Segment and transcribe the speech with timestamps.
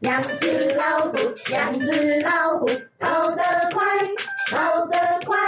[0.00, 1.12] 两只老虎，
[1.50, 2.66] 两只老虎，
[2.98, 3.84] 跑得快，
[4.50, 5.38] 跑得快。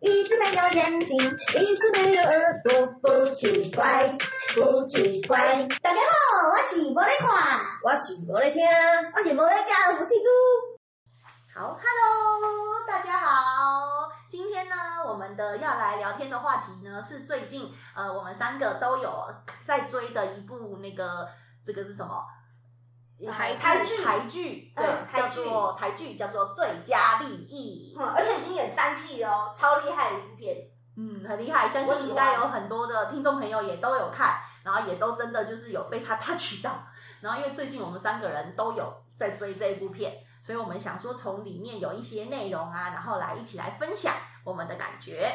[0.00, 4.16] 一只没有眼睛，一只没有耳朵，不奇怪，
[4.54, 5.68] 不奇怪。
[5.82, 8.62] 大家好，我是无咧看，我是无咧听，
[9.14, 10.30] 我是无咧教福气猪。
[11.54, 14.08] 好，Hello，大家好。
[14.30, 14.74] 今天呢，
[15.06, 19.12] 我们的要来聊天的话题呢，是最近呃，我们三个都有
[19.66, 21.28] 在追的一部那个，
[21.66, 22.24] 这个是什么？
[23.28, 24.02] 台台剧。
[24.02, 30.56] 台剧，对，叫做台剧，叫做《最佳利益》，嗯，而且已经演三季哦，超厉害的一部片，
[30.96, 36.84] 嗯，很厉害，相信应该有很多的听众朋友也都有看，然后也都真的就是有被他 touch 到，
[37.20, 40.12] 然后因为最近我们三个人都有在追这一部片，
[40.46, 44.14] 所以我们想说从里面有一些内容啊，然后来一起来分享
[44.44, 45.30] 我们的感觉。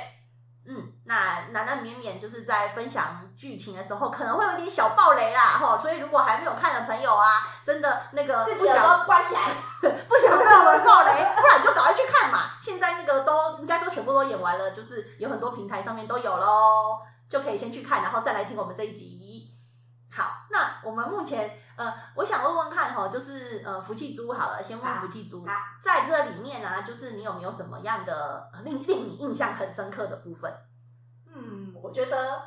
[0.67, 12.49] 嗯，那难难免免就是在分享剧情的时候，可能会有点小暴雷啦，吼，所以如果还没有看的朋友啊，真的那个自己耳朵关起来， 不想被我们暴雷，不然就赶快去看嘛。
[12.61, 19.51] 现在那个都应该都全部都演完了，就是有很多平台上面都有喽，就可以先去看，然后再来听我们这一集。
[20.11, 25.45] 好，那我们目前呃，我想问问看哈，就是呃，福气猪好了，先问福气猪，
[25.81, 30.51] 在这里面啊，就是你有没有什么样的令令你印象很深刻的部分？
[31.27, 32.43] 嗯，我觉得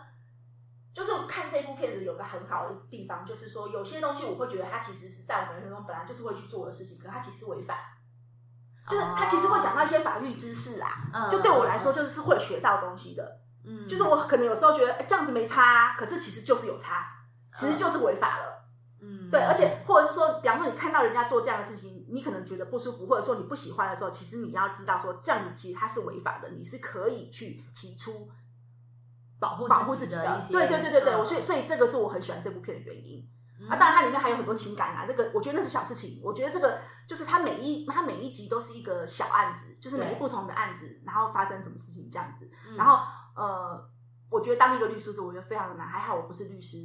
[0.94, 7.76] 就是看这部片子有个很好的地方，就是说有些东西我会觉得它其实是在我们人生中本来就是会去做的事情，可它其实违反，
[8.88, 13.40] 就是他其实会讲到一些法律知识啊，嗯、就对我来说就是会学到东西的。
[13.66, 17.14] 嗯，就是我可能有时候觉得这样子没差，啊，可是其实就是有差。
[17.54, 18.57] 其实就是违法了，
[19.00, 28.28] 嗯，对，而且或者是说，比方说你看到人家做这样的事情，你可能觉得不舒服，或者说你不喜欢的时候，其实你要知道说这样子其实它是违法的，你是可以去提出
[29.38, 30.46] 保护保护自己的。
[30.50, 33.24] 对对对对对，我所以所以这个是我很喜欢这部片的原因。
[33.68, 36.20] 啊，当然它里面还有很多情感啊，这个我觉得那是小事情。
[36.24, 43.04] 我觉得这个就是它每一它每一集都是一个小案子，就是每一不同的案子，然后发生什么事情这样子，然后
[43.36, 43.90] 呃。
[44.30, 46.76] 我觉得当一个律师是我觉得非常的难，还好我不是律师，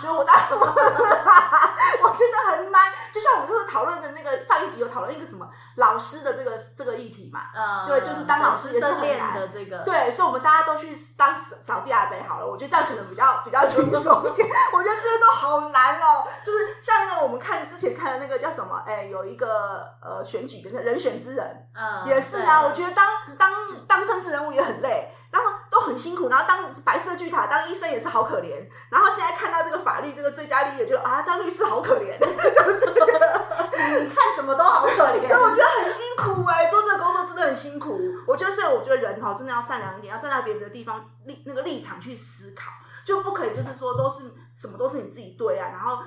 [0.00, 2.92] 所以我当 我真的很难。
[3.12, 5.46] 就像我们就是讨论的那个上一集有讨论一个什么
[5.76, 14.48] 老师的这个这个议题嘛，嗯，对，就是当老师也是很难的这个，对，所以我们大家都去当扫地阿伯好了，我觉得这样可能比较比较轻松一点。
[14.72, 23.52] 我觉得这些都好难哦，就是像那个我们看之前看的那个叫什么，哎，有一个呃选举的人选之人，嗯，也是啊，我觉得当当
[23.86, 25.12] 当政治人物也很累。
[25.30, 35.26] 然后都很辛苦，然后当白色巨塔当医生也是好可怜，然后现在看到这个法律这个最佳利益，就啊，当律师好可怜， 就是觉得你看什么都好可怜。
[35.26, 37.98] 对，我觉得很辛苦哎、欸，做这个工作真的很辛苦。
[38.26, 42.70] 我觉得，所以我觉得人哈，真的要善良一点，要站在别人的地方立那个立场去思考，
[43.06, 46.02] 就不可以就是说都是什么都是你自己对啊，然后。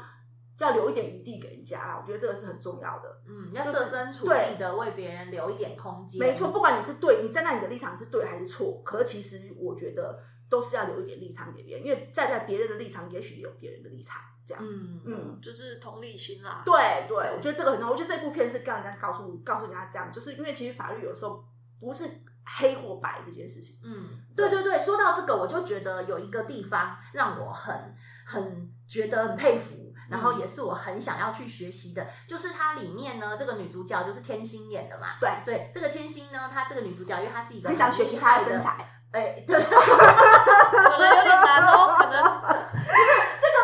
[0.58, 3.22] 要留一点余地给人家啦，我觉得这个是很重要的。
[3.28, 6.20] 嗯，要设身处地的为别人留一点空间。
[6.20, 14.64] 没错，不管你是对，你站在你的立场是对还是错，可是其实我觉得都是要留一点立场给别人，因为站在别人的立场，也许有别人的立场，这样。
[14.66, 16.62] 嗯嗯，就是同理心啦。
[16.64, 17.92] 对对，对，我觉得这个很重要。
[17.92, 21.44] 我觉得这部片是让人家告诉告诉人家这样，就是因为其实法律有时候
[21.82, 22.10] 不是
[22.46, 23.82] 黑或白这件事情。
[23.84, 27.94] 嗯，对对对，说到这个，我就觉得有一个地方让我很
[28.26, 29.85] 很觉得很佩服。
[30.10, 35.08] 然后也是我很想要去学习的，就是它里面呢，这个女主角就是天心演的嘛。
[35.20, 38.78] 对对，这个天心呢，她这个女主角，因为她是一个很想学习她的身材，
[39.12, 42.32] 哎，对， 可能有点难哦，可能这个，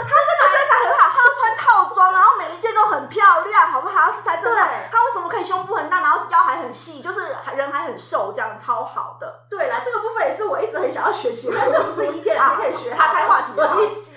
[0.04, 4.12] 她这个身材很好，她要穿套装，然后每一件都很漂亮，好不好？
[4.12, 9.46] 是才真的，她为什么可以胸部很大，然后腰还很细，就是人还很瘦，这样超好的。
[9.50, 12.92] 对啦，这个部分也是我一直很想要学习， 但是不是一天两天可以学。
[12.96, 13.54] 岔开话题，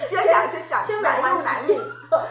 [0.08, 1.78] 先讲先讲，先买入男女。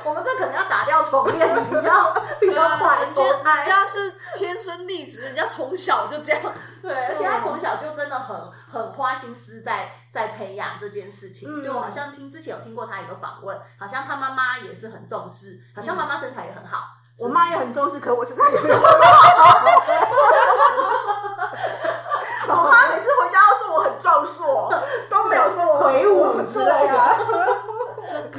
[0.05, 2.99] 我们这可能要打掉重练，比较比较快。
[3.05, 6.41] 人家人家是天生丽质，人家从小就这样。
[6.81, 8.35] 对，而且他从小就真的很
[8.71, 11.47] 很花心思在在培养这件事情。
[11.49, 16.87] 嗯，就我好像听之前有听过他一个访问，好像他妈妈也是很重视，好像妈妈身材也很好。
[17.17, 18.83] 我妈也很重视，可我身材也很好。
[22.45, 24.73] 我妈每次回家都说我很壮硕，
[25.09, 27.17] 都没有说我魁梧之类的。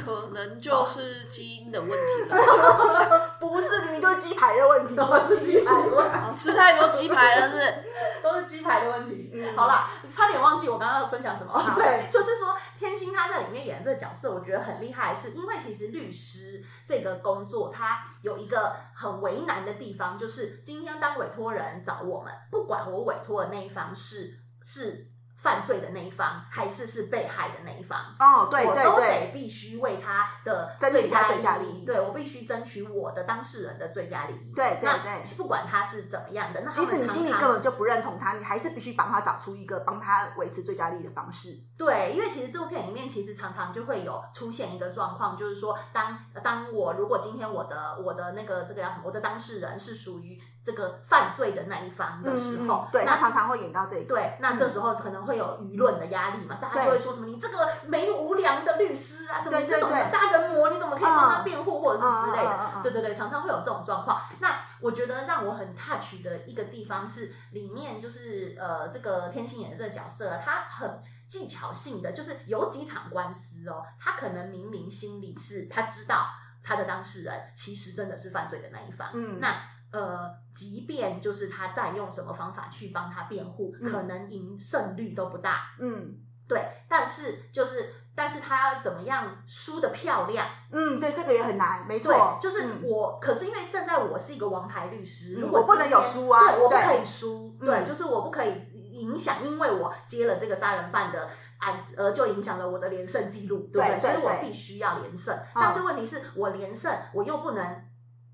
[0.05, 7.73] 这可能就是基因的问题了， 不是，明明就是鸡排的问题， 都是鸡排的问题，吃太多鸡排了是，
[8.21, 9.31] 都是鸡排的问题。
[9.33, 11.73] 嗯、好啦，差点忘记我刚刚要分享什么。
[11.75, 25.07] 对，就是说天心他在里面演的这个角色，我觉得很厉害，是因为其实律师这个工作，他有一个很为难的地方，就是今天当委托人找我们，不管我委托的那一方是是。
[25.45, 27.99] 犯罪的那一方，还是是被害的那一方。
[28.19, 31.85] 哦，对对对，我都得必须为他的最佳利益。
[31.85, 34.51] 对，我必须争取我的当事人的最佳利益。
[34.55, 41.49] 对对对，不管他是怎么样的，那即使你心里根本就不认同他，你还是必须帮他找出一个帮他维持最佳利益的方式。
[41.77, 50.41] 对，因为其实这部片里面其实常常就会有出现一个状况，就是说当当我如果今天我的我的那个这个叫什么，我的当事人是属于。
[50.65, 54.15] 这个犯罪的那一方的时候，嗯、对，那常常会演到这一个。
[54.15, 62.81] 对，那这时候可能会有舆论的压力嘛，嗯、大家就会说什么你这个没无良的律师啊，什么你这种杀人魔，你怎么可以帮他辩护，或者是之类的。
[62.81, 64.23] 对对对，常常会有这种状况。
[64.39, 76.25] 那我觉得让我很 touch 的一个地方是，里面就是呃，这个天心演的这个角色，他很技巧性的，就是有几场官司哦，他可能明明心里是他知道
[76.63, 79.53] 他的当事人其实真的是犯罪的那一方，嗯，那。
[79.95, 85.67] 呃，即便就是他再用什么方法去帮他辩护，嗯、可能赢胜率都不大。
[85.79, 86.17] 嗯，
[86.49, 86.61] 对。
[86.89, 90.45] 但是就是，但是他要怎么样输的漂亮？
[90.69, 92.37] 嗯，对，这个也很难，没错。
[92.41, 97.55] 就是我，嗯、可是因为站在我是一个王牌律师，嗯、我不能有输啊，对，我不可以输。
[97.57, 103.99] 对，对，就是我不可以影响，因为我接了这个杀人犯的案子，而就影响了我的连胜记录，对不对？
[103.99, 105.33] 对，所以我必须要连胜。
[105.33, 107.81] 嗯、但是问题是我连胜，我又不能。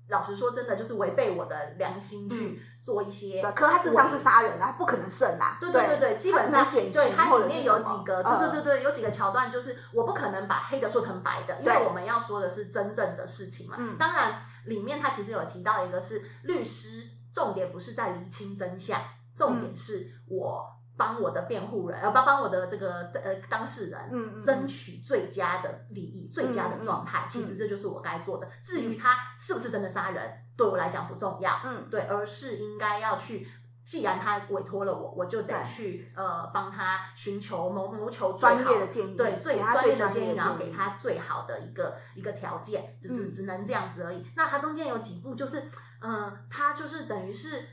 [0.08, 3.40] 老实说，真的就是违背我的良心去做一些。
[3.40, 5.56] 对，可他事实上是杀人啊，不可能胜啊。
[5.60, 13.76] 对对对对，基本上对，它里面有几个，对对对对，有几个桥段，就是我不可能把黑的说成白的，因为我们要说的是真正的事情嘛。
[13.98, 19.00] 当然，里面他其实有提到一个是律师，重点不是在厘清真相，
[19.36, 20.81] 重点是我。
[20.96, 27.26] 帮我的辩护人，呃，帮帮我的这个呃当事人，嗯，争取最佳的利益、嗯、最佳的状态。
[27.26, 28.46] 嗯、其实这就是我该做的。
[28.46, 33.48] 嗯、至于他是不是真的杀人，对我来讲不重要，嗯，对，而是应该要去，
[33.84, 44.18] 既然他委托了我，我就得去呃帮他寻求谋谋求专业的建议，对，最专业的建议，然后给他最好的一个一个条件，只只只能这样子而已。
[44.18, 45.58] 嗯、那他中间有几步，就是
[46.02, 47.66] 嗯、呃，他就是等于是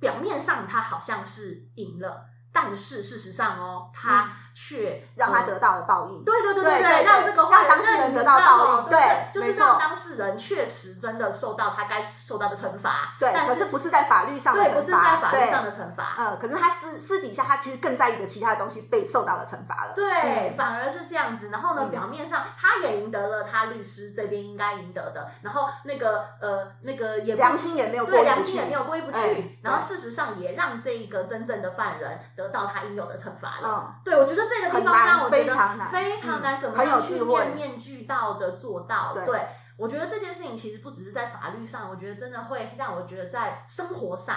[0.00, 2.27] 表面上他好像是赢了。
[2.60, 6.24] 但是事实上哦，他却让他得到了报应。
[6.24, 8.90] 对对对对对，让这个让当事人得到报应。
[8.90, 13.14] 对，就是让当事人确实真的受到他该受到的惩罚。
[13.20, 14.70] 对，可是不是在法律上的惩罚。
[14.72, 16.16] 对，不是在法律上的惩罚。
[16.18, 19.92] 嗯，可是他私私底下，他其实更在意的其他的东西被受到了惩罚了。
[19.94, 21.50] 对，反而是这样子。
[21.50, 25.30] 然后呢，表面上他也赢得了他律师这边应该赢得的。
[25.42, 29.60] 然后那个呃那个也良心也没有过对，良心也没有过意不去。
[29.62, 33.94] 然后事实上也让这一个真正的犯人得到他应有的惩罚了。
[34.04, 39.14] 对，我觉得这个地方让我觉得非常难，非常难，怎么样去面面俱到的做到？
[39.24, 39.40] 对，
[39.76, 44.36] 我觉得这件事情其实不只是在法律上，我觉得真的会让我觉得在生活上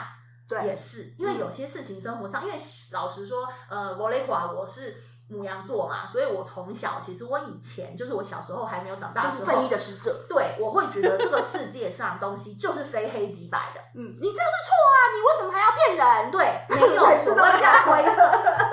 [0.64, 2.56] 也是，因为有些事情生活上，因为
[2.94, 5.04] 老实说，呃，我雷寡我是。
[5.32, 10.26] 母羊座嘛，所以我从小其实我以前就是我小时候还没有长大的时候，就是正义的使者。
[10.28, 13.80] 对，我会觉得这个世界上东西就是非黑即白的。
[13.96, 15.00] 嗯，你这是错啊！
[15.16, 16.32] 你为什么还要骗人？
[16.32, 18.30] 对，没有所谓的灰色。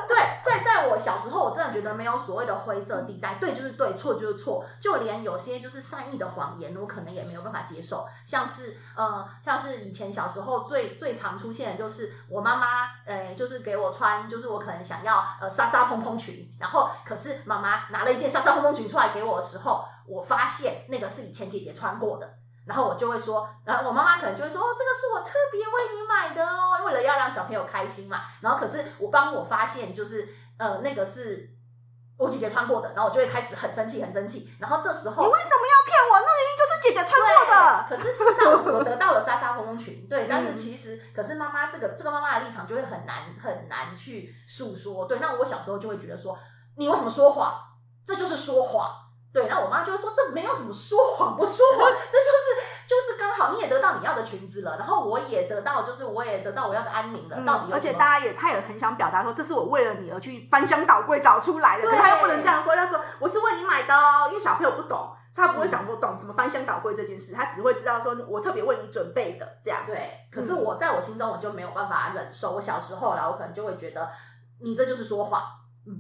[0.08, 0.17] 对，
[0.78, 3.34] 在我小时候，我真的觉得没有所谓的灰色地带。
[3.34, 4.64] 对就是对，错就是错。
[4.80, 8.06] 就连有些就是善意的谎言，我可能也没有办法接受。
[8.25, 16.48] 像是呃，像是以前小时候最最常出现的就是我妈妈，呃，就是给我穿，就是我可能想要呃纱纱蓬蓬裙。
[16.60, 22.38] 然后，可是妈妈拿了一件纱纱蓬蓬裙出来给我的时候，我发现那个是以前姐姐穿过的。
[22.64, 28.20] 然后我就会说，然后我妈妈可能就会说，哦，这个是我特别为你买的哦，为了要让小朋友开心嘛。
[28.42, 31.50] 然后可是我帮我发现，就是呃，那个是
[32.18, 34.50] 我姐姐穿过的，然后我就会开始很生气，很生气。
[34.58, 36.20] 然后这时候，你为什么要骗我？
[36.20, 37.86] 那一定就是姐姐穿过的。
[37.88, 40.26] 可是事实上，我得到了纱纱蓬蓬裙，对。
[40.30, 45.06] 但是其实，可是妈妈这个这个妈妈的立场就会很难很难去诉说。
[45.06, 46.38] 对，那我小时候就会觉得说。
[46.76, 47.60] 你为什么说谎？
[48.06, 48.88] 这就是说谎。
[49.32, 52.57] 对，然后我妈就会说，这没有什么说谎不说谎，这就是
[53.68, 57.37] 也得到你要的裙子了，然后我也得到，就是我也得到我要的安宁了。
[57.38, 69.80] 嗯、到底有而且大家也，他也很想表达说，这是我为了你而去翻箱倒柜找出来的，对，他又不能这样说，他说我是为你买的哦，因为小朋友不懂，所以他不会想不懂什么翻箱倒柜这件事，他只会知道说我特别为你准备的这样。
[69.87, 74.10] 对，可是我在我心中我就没有办法忍受，我小时候啦，我可能就会觉得
[74.60, 75.42] 你这就是说谎。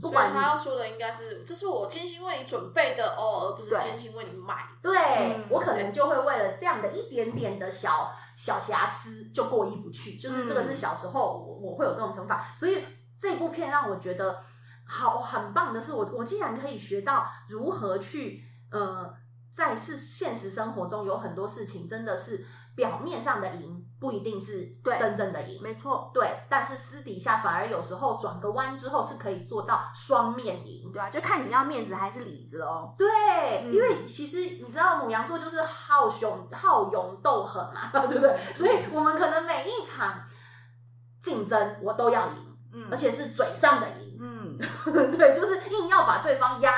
[0.00, 4.68] 不管他要说的应该是，这是我精心为你准备的哦，而不是精心为你买。
[4.82, 12.84] 对，对我可能就会为了这样的一点点的小小瑕疵就过意不去，就是这个是小时候我我会有这种想法，所以
[13.20, 14.42] 这部片让我觉得
[14.86, 19.14] 好很棒的是我，我我竟然可以学到如何去呃。
[19.50, 22.46] 在是现实生活中有很多事情真的是
[22.78, 32.94] 表面上的赢不一定是真正的赢，没错，对，但是私底下反而有时候转个弯之后是可以做到双面赢，对啊，就看你要面子还是里子哦。
[32.96, 33.08] 对，
[33.64, 38.38] 嗯、因为其实你知道母羊座就是好雄好勇斗狠嘛， 对不对？
[38.54, 40.22] 所以我们可能每一场
[41.20, 44.16] 竞争我都要赢，嗯，而且是嘴上的赢。
[44.20, 44.58] 嗯，
[45.16, 46.77] 对，就是硬要把对方压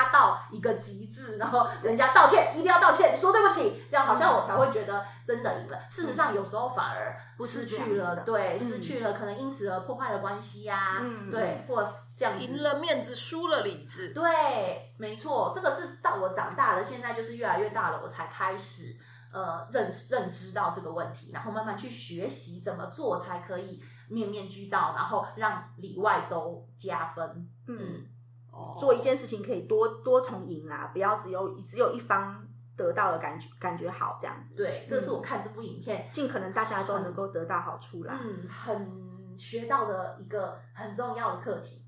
[0.51, 5.77] 一个极致，然后人家道歉一定要道歉，说对不起，这样好像我才会觉得真的赢了。
[5.77, 7.15] 嗯、事实上，有时候反而
[7.45, 18.95] 失去了，对，嗯、失去了，可能因此而破坏了关系呀、对，或这样赢了面子，输了理智，对，没错，这个是到我长大了，现在就是越来越大了，我才开始
[19.33, 23.81] 呃认认知到这个问题，然后慢慢去学习怎么做才可以。
[24.11, 27.49] 面面俱到，然后让里外都加分。
[27.65, 28.05] 嗯，
[28.51, 34.55] 哦，做一件事情可以多多重赢啊，不要只有只有一方得到的感觉感觉好这样子。
[34.55, 38.19] 对，这是我看这部影片，尽可能大家都能够得到好处啦。
[38.21, 41.85] 嗯，很学到的一个很重要的课题。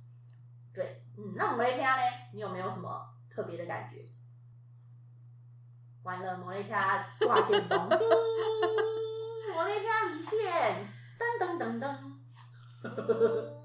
[0.74, 2.02] 对，嗯，那摩雷卡呢？
[2.34, 4.06] 你有没有什么特别的感觉？
[6.04, 8.00] 完了，摩雷卡挂线中， 叮，
[9.54, 10.88] 摩雷卡离线，
[11.20, 13.63] 噔噔噔噔。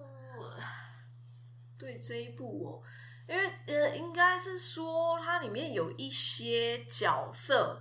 [1.79, 2.83] 对这一部哦，
[3.29, 7.81] 因为呃，应该是说它里面有一些角色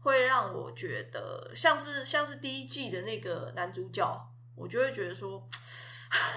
[0.00, 5.46] 会让我觉得像是像是第一季的那个男主角，我就会觉得说，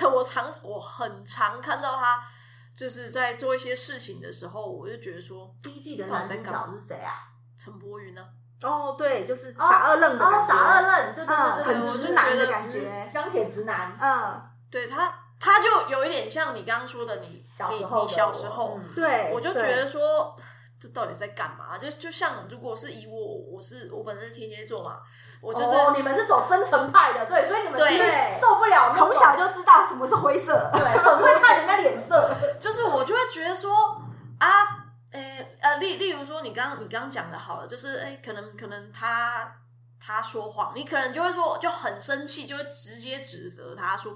[0.14, 2.24] 我常我很常看到他
[2.76, 7.14] 就是在做一些事情的时候，我就觉得说，第一季的男主角是谁啊？
[7.58, 8.28] 陈柏宇呢？
[8.62, 13.98] 哦，对，就是傻二愣的感觉，傻二愣，对对对，对，对、嗯，很直男的感觉，钢铁直男。
[14.00, 20.36] 嗯，对他，他就有一点像你刚刚说的你，你小时候你小时候，嗯、对，我就觉得说，
[20.80, 21.78] 这到底在干嘛？
[21.80, 23.18] 就就像如果是以我，
[23.52, 25.00] 我是我本身是天蝎座嘛，
[25.42, 28.40] 我就是、哦、你们是走深层派的，对，所以你们对。
[28.40, 33.74] 受不了，从小就知道什么是灰色，对， 很会看人家脸色，就是我就会觉得说
[34.38, 34.78] 啊。
[35.12, 39.58] 诶、欸，呃，例例如说，你刚你刚讲的好了，就是诶、欸，可能可能他
[40.00, 44.16] 他说谎，你可能就会说就很生气，就会直接指责他说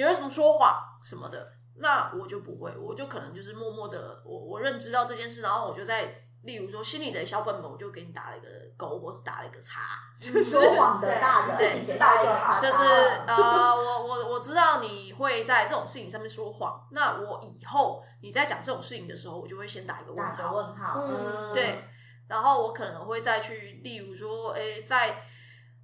[0.00, 1.52] 你为什么说谎什么的。
[1.76, 6.24] 那我就不会，我就可能就是默默的，我我认知到这件事，然后我就在。
[6.42, 9.78] 例如说，心里的小本本，我就给你打了一个勾，或是打了一个叉，
[10.18, 12.58] 就是说谎的大人，自己知道就好。
[12.58, 12.82] 就是
[13.26, 20.54] 呃，我我我知道你会在这种事情上面说谎，那我以后你在讲这种事情的时候，我就会先打一个问号。
[20.54, 21.84] 问号，嗯，对。
[22.26, 25.22] 然后我可能会再去，例如说，诶，在。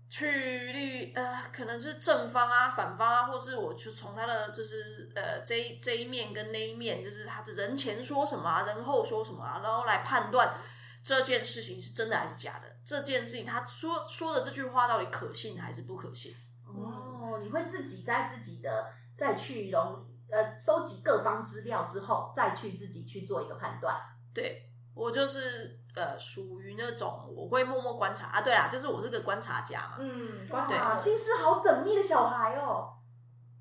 [0.09, 10.55] 去立呃，可能是正方啊、反方啊，或是我就从他的就是呃这一这一面跟那一面，就是他的人前说什么啊，人后说什么啊，然后来判断
[11.03, 12.77] 这件事情是真的还是假的。
[12.85, 16.33] 这件事情他说说的这句话到底可信还是不可信？
[16.67, 23.95] 哦，你会自己在自己的再去融呃收集各方资料之后，再去自己去做一个判断。
[24.33, 24.63] 对。
[24.95, 28.41] 我就是呃，属于那种我会默默观察啊。
[28.43, 29.97] 对啊，就是我是个观察家嘛。
[29.99, 32.93] 嗯，观察，心思好缜密的小孩哦。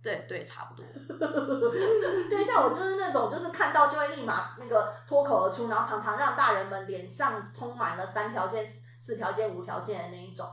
[0.04, 0.86] 对对，差不多。
[2.30, 8.68] 对，像我就是那种，就是看到就会立马那个脱口而出，然后常常让大人们脸上充满了三条线、
[9.00, 10.46] 四条线、五条线的那一种。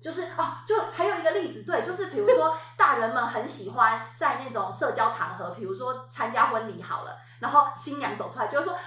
[0.00, 8.80] 就是哦，就还有一个例子，对，就是比如说 大人们很喜欢在那种社交场合，比如说参加婚礼好了，然后新娘走出来就会说哇。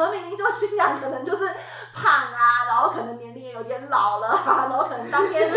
[0.00, 1.46] 可明明就新娘可能就是
[1.92, 5.52] 胖啊，然后可能年龄也有点老了啊，然后可能当天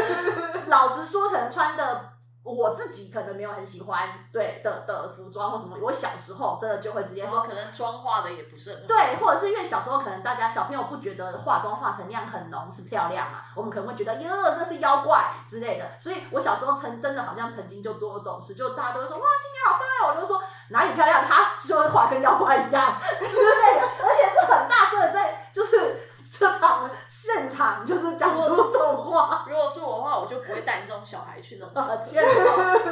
[0.68, 2.10] 老实说，可能穿的
[2.44, 5.78] 我自己可能没有很喜欢对的的服装或什么。
[5.82, 8.88] 我小时候真的就会直接说，可能妆化的也不是很好。
[8.88, 15.86] 对，或者是因为小时候可能大家小朋友不觉得化妆化成那样很浓是漂亮嘛，我们可能会觉得哟那是妖怪之类的。
[15.98, 20.44] 所以我小时候曾真的好像曾经就做过这种事，就大家都会说哇新娘好漂亮，我就说。
[20.70, 26.10] 哪里漂亮，她就会画跟妖怪一样之类的， 而且是很大声的在，就是
[26.44, 29.46] 这场现场就是讲出这种话。
[29.48, 32.30] 如果是我的话，我就不会带你这种小孩去那种场欠揍。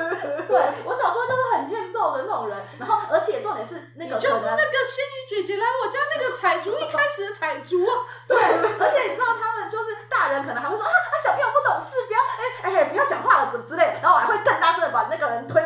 [0.47, 0.55] 对，
[0.85, 7.91] 我小时候就是很欠揍的那种人，然后而且重点是那个就是那个仙女姐姐来我家那个采竹一开始的采竹啊。
[8.25, 15.61] 对，而且你知道他们就是大人可能还会说啊，啊小朋友不懂事，不要哎哎、欸欸、不要讲话了之之类的，然后我还会更大声的把那个人推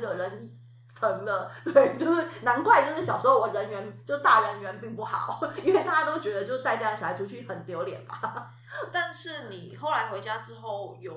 [0.00, 0.50] 惹人
[0.98, 1.50] 疼了。
[1.64, 8.50] 对，就是难怪，就是小时候我人缘就大人缘并不好，因为大家都觉得就是带这样的小孩出去很丢脸吧。
[8.92, 11.14] 但是你后来回家之后，有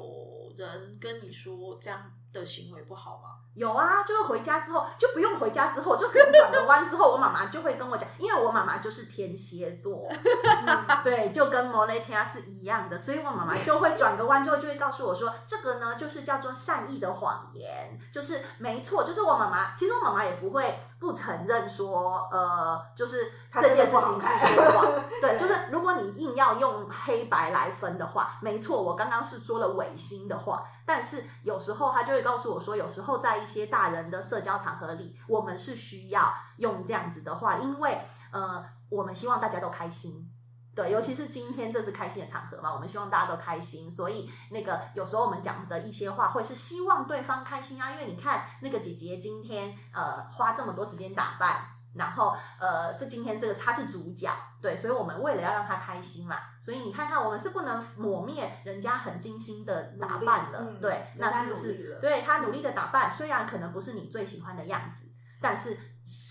[0.57, 3.29] 人跟你说这样的行为不好吗？
[3.55, 30.65] 有啊，就是回家之后就不用回家之后，就可转个弯之后，我妈妈就会跟我讲，因为我妈妈就是天蝎座，嗯，对，就跟摩雷天是一样的，所以我妈妈就会转个弯之后就会告诉我说，这个呢就是叫做善意的谎言，就是没错，就是我妈妈，其实我妈妈也不会不承认说，呃，就是这件事情是说谎， 对，就是如果你硬要用黑白来分的话，没错，我刚刚是说了违心的话。
[30.85, 36.23] 但是有时候他就会告诉我说，有时候在一些大人的社交场合里，我们是需要
[36.57, 37.97] 用这样子的话，因为
[38.31, 40.32] 呃，我们希望大家都开心，
[40.75, 51.65] 对，尤其是今天这是开心的场合嘛，我们希望大家都开心，所以那个有时候我们讲的一些话会是希望对方开心啊，因为你看那个姐姐今天呃花这么多时间打扮。
[51.95, 54.27] 然后，呃，这今天这个她是主角，
[54.59, 61.99] 对，所以我们为了要让她开心嘛，所以你看看，我们是不能抹灭人家很精心的打扮了，嗯、对，那是不是？
[62.01, 65.05] 对，她努力的打扮，虽然可能不是你最喜欢的样子，
[65.39, 65.77] 但是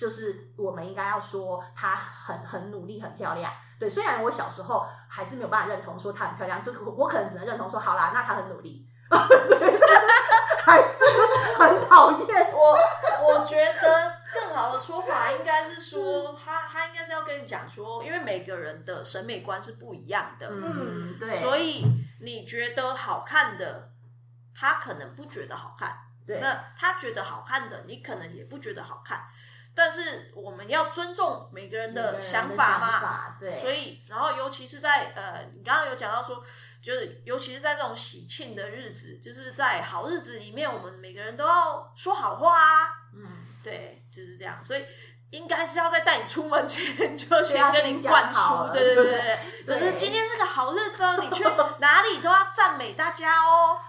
[0.01, 3.49] 就是我们应该要说她很很努力，很漂亮。
[3.83, 9.79] 对，虽然我小时候还是没有办法认同说她很漂亮，这个我可能只能认同说，好啦，那她很努力，对，
[10.63, 12.53] 还是很讨厌。
[12.55, 12.79] 我，
[13.27, 14.23] 我觉得。
[14.35, 21.85] 更好的说法应该是说，他他应该是要跟你讲说，因为每个人的审美观是不一样的，嗯，对，所以
[22.19, 23.91] 你觉得好看的，
[24.59, 25.95] 他可能不觉得好看，
[26.27, 29.21] 对，那他觉得好看的，你可能也不觉得好看，
[29.75, 36.43] 但是我们要尊重每个人的想法嘛，法对，所以然后尤其是在呃，你刚刚有讲到说，
[36.81, 43.47] 就是尤其是在这种喜庆的日子，就是在好日子里面，我们每个人都要说好话啊，嗯。
[43.63, 44.85] 对，就是这样，所以
[45.31, 51.45] 应该是要在带你出门前就先跟你灌输，对对对对， 就是今天是个好日子哦，你去
[51.79, 53.81] 哪里都要赞美大家哦。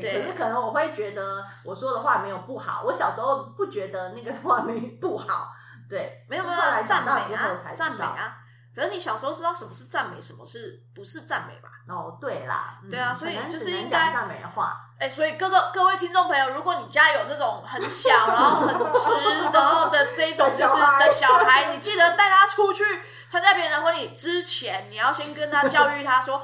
[0.00, 5.52] 对，可是可能我会觉得我说的话没有不好，我小时候不觉得那个话没不好，
[5.88, 8.38] 对，没有没有赞美啊，赞美啊。
[8.74, 11.70] 可是你小时候知道什么是赞美，什么是不是赞美吧？
[11.88, 14.78] 哦，对啦，对啊，所以就是应该赞美的话。
[14.98, 22.84] 哎，所以各个各位听众朋友，如果你家有那种很小 然后很直然后的这种就是的小孩，你记得带他出去
[23.26, 26.42] 参加别人的婚礼之前，你要先跟他教育他说，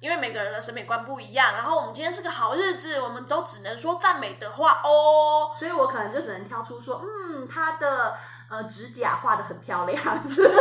[0.00, 5.52] 因为每个人的审美观不一样，然后我们今天是个好日子，我们都只能说赞美的话哦。
[5.58, 8.16] 所以我可能就只能挑出说，嗯，他的。
[8.50, 10.60] 呃，指甲画的很漂亮，之类的，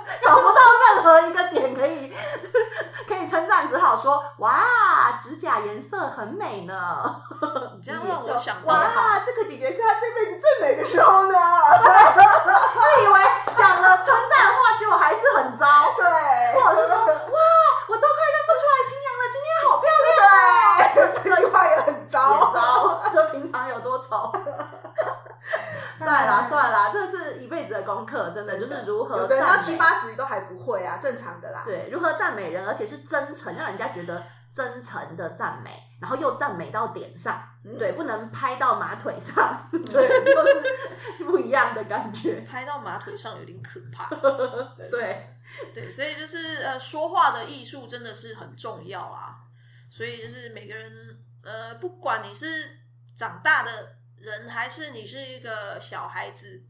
[0.24, 0.60] 找不到
[0.94, 2.10] 任何一个点可以
[3.06, 7.22] 可以称赞，只好说哇，指甲颜色很美呢。
[7.76, 11.34] 你这样让我想到，哇，这个姐姐是她这辈子最美的时候呢。
[11.36, 13.20] 自以为
[13.58, 15.92] 讲了称赞话，结果还是很糟。
[15.94, 17.06] 对，或者是说
[28.12, 29.46] 课，真的就是如何赞美。
[29.46, 31.62] 到七八十都还不会啊，正常的啦。
[31.64, 34.22] 对，如何赞美人，而且是真诚，让人家觉得
[34.54, 35.70] 真诚的赞美，
[36.00, 42.40] 然后又赞美到点上，嗯、对，不能拍到马腿上， 对，都是 不一样的感觉。
[42.46, 44.14] 拍到马腿上有点可怕。
[44.76, 45.36] 对对，
[45.72, 49.38] 对，所以就是呃，说话的艺术真的是很重要啊。
[49.90, 50.92] 所以就是每个人
[51.42, 52.78] 呃，不管你是
[53.16, 53.70] 长大的。
[54.22, 56.62] 人还是你是一个小孩子，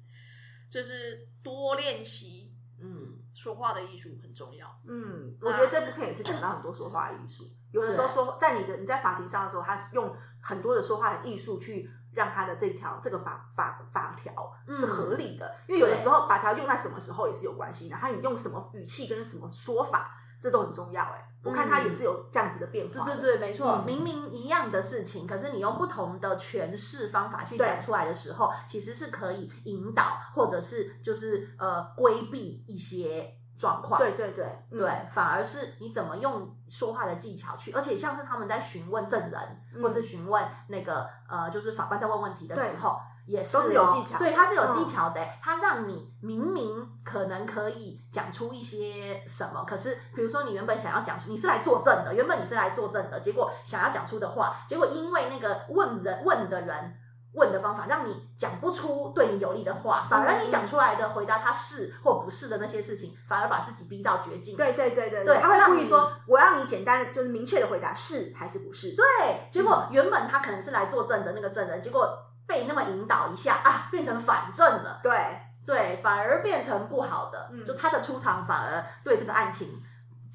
[0.70, 4.66] 就是多练习，嗯，说话的艺术很重要。
[4.86, 7.44] 嗯，我觉得这部片也是讲到很多说话的艺术。
[7.70, 15.54] 有的时候说，在你的你在法庭上的时候，他用很多的说话的艺术去让他的这条这个法法法条是合理的。
[15.66, 21.00] 因为有的时候法条用在什么时候也是有关系的，然后你用什么语气跟什么说法，这都很重要。
[21.00, 21.28] 哎。
[21.44, 23.04] 我看他也是有这样子的变化。
[23.04, 30.04] 对对对，没错，明明一样的事情，可是你用不同的诠释方法去讲出来的时候，其实是可以引导，
[30.36, 33.98] 或者是就是呃规避一些状况。
[33.98, 43.00] 对对对对，反而是你怎么用说话的技巧去，而且像是他们在询问证人，或是询问那个呃，就是法官在问问题的时候。
[43.26, 45.20] 也是，哦、是有技巧，对，他是有技巧的。
[45.40, 56.96] 他、嗯、让你明明可能可以讲出一些什么，可是比如说你原本想要讲出，你是来作证的，原本你是来作证的，结果想要讲出的话，结果因为那个问人问的人
[57.34, 64.56] 问的方法，让你讲不出对你有利的话，反而你讲出来的回答他是或不是的那些事情，反而把自己逼到绝境。
[64.56, 68.94] 对对对对对他会故意说，我要你简单就是明确的回答是还是不是。
[68.94, 72.06] 对，结果原本他可能是来作证的那个证人，结果
[72.52, 75.00] 被那么引导一下啊，变成反证了。
[75.02, 79.82] 对对，反而变成不好的，嗯就他的出场反而对这个案情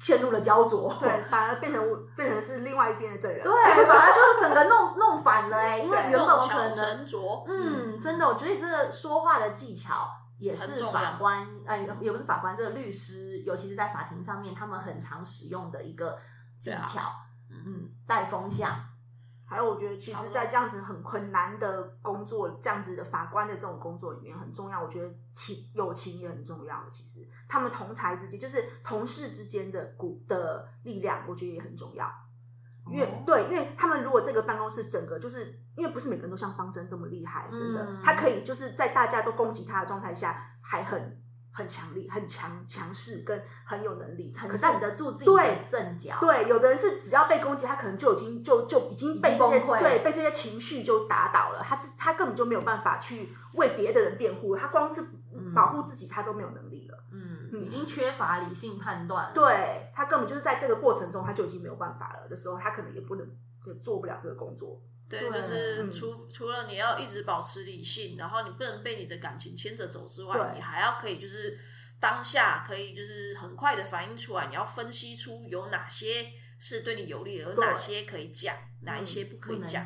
[0.02, 0.92] 陷入了焦灼。
[0.98, 3.44] 对，反而变成变成是另外一边的罪人。
[3.44, 3.52] 对，
[3.86, 7.06] 反而就是整个弄 弄反了哎、因为原本可能，
[7.46, 16.18] 嗯，真的，我觉得这个说话的技巧也是法官，呃，也不是法官，这个律师，尤其是在法庭上面，他们很常使用的一个
[16.58, 17.00] 技巧啊巧。
[17.50, 18.74] 嗯，带风向。
[19.48, 24.82] 还有，我觉得其实，在这样子很很难的工作，这样子的法官的这种工作里面，很重要。
[24.82, 26.84] 我觉得情友情也很重要。
[26.90, 32.06] 其实，他们同才之间，就是同事之间的股的力量，我觉得也很重要。
[32.90, 41.22] 因为、哦对，因为他们如果这个办公室整个就是因为不是每个人都像方针这么厉害，真的，嗯他可以就是在大家都攻击他的状态下，还很
[41.58, 46.14] 很强力、很强强势跟很有能力，很可是站得住自己的对阵脚。
[46.20, 55.02] 对，有的人是只要被攻击，他可能就已经就就已经被这些对被这些情绪就打倒了，他自他根本就没有办法去为别的人辩护，他光是
[55.52, 56.98] 保护自己他都没有能力了。
[57.10, 59.32] 嗯，嗯已经缺乏理性判断了。
[59.34, 63.26] 对他根本就是在这个过程中，他就已经没有办法了的时候，他可能也不能
[63.66, 64.80] 也做不了这个工作。
[65.08, 65.90] 对，对就是嗯。
[65.90, 71.58] 除除了你要一直保持理性，然后你不能被你的感情牵着走之外，你还要可以就是
[71.98, 79.84] 当下可以就是很快的反应出来，你要分析出有哪些是对你有利的，有哪些可以讲，哪一些不可以讲。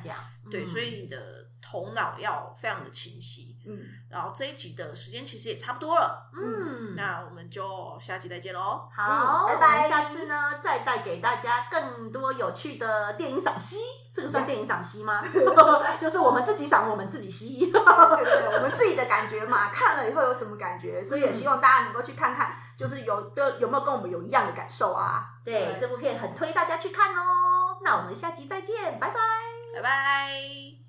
[0.51, 3.57] 对，嗯所以你的头脑要非常的清晰。
[3.65, 3.79] 嗯，
[4.11, 8.89] 然后这一集的时间其实也差不多了，嗯，那我们就下集再见喽。
[8.93, 13.77] 好，嗯拜拜下次呢，再带给大家更多有趣的电影赏析。
[14.15, 15.25] 这个算电影赏析吗？
[16.01, 17.71] 就是我们自己赏，我们自己析。
[17.71, 25.39] 对对对， 我们自己的感觉嘛，看了以后有什么感觉，所以也希望大家能够去看看，就是有的有没有跟我们有一样的感受啊？
[25.45, 27.79] 对，这部片很推大家去看哦。
[27.85, 29.15] 那我们下集再见，拜拜。
[29.77, 30.82] 拜拜。